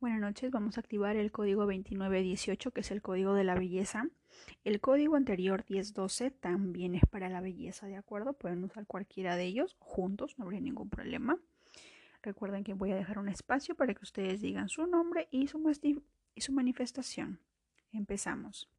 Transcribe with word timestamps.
Buenas 0.00 0.20
noches, 0.20 0.52
vamos 0.52 0.76
a 0.76 0.80
activar 0.80 1.16
el 1.16 1.32
código 1.32 1.62
2918 1.62 2.70
que 2.70 2.82
es 2.82 2.90
el 2.92 3.02
código 3.02 3.34
de 3.34 3.42
la 3.42 3.56
belleza. 3.56 4.08
El 4.62 4.80
código 4.80 5.16
anterior 5.16 5.64
1012 5.68 6.30
también 6.30 6.94
es 6.94 7.02
para 7.10 7.28
la 7.28 7.40
belleza, 7.40 7.88
¿de 7.88 7.96
acuerdo? 7.96 8.34
Pueden 8.34 8.62
usar 8.62 8.86
cualquiera 8.86 9.34
de 9.34 9.46
ellos 9.46 9.74
juntos, 9.80 10.38
no 10.38 10.44
habría 10.44 10.60
ningún 10.60 10.88
problema. 10.88 11.36
Recuerden 12.22 12.62
que 12.62 12.74
voy 12.74 12.92
a 12.92 12.94
dejar 12.94 13.18
un 13.18 13.28
espacio 13.28 13.74
para 13.74 13.92
que 13.92 14.04
ustedes 14.04 14.40
digan 14.40 14.68
su 14.68 14.86
nombre 14.86 15.26
y 15.32 15.48
su, 15.48 15.60
y 16.36 16.40
su 16.42 16.52
manifestación. 16.52 17.40
Empezamos. 17.90 18.70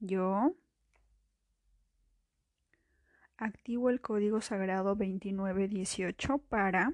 Yo 0.00 0.56
activo 3.36 3.88
el 3.88 4.00
código 4.00 4.40
sagrado 4.40 4.96
2918 4.96 6.38
para 6.38 6.92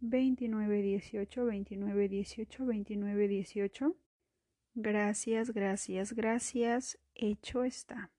29, 0.00 0.82
18, 0.82 1.44
29, 1.46 2.08
18, 2.08 2.66
29, 2.66 3.28
18. 3.28 3.96
Gracias, 4.76 5.50
gracias, 5.52 6.12
gracias. 6.12 6.98
Hecho 7.16 7.64
está. 7.64 8.10